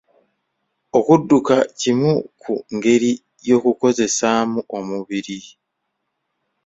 [0.97, 2.11] Okudduka kimu
[2.41, 3.11] ku ngeri
[3.47, 5.39] y'okukozesaamu omubiri